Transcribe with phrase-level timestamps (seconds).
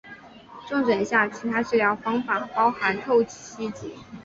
[0.67, 3.93] 重症下其他治疗方法包含透析及。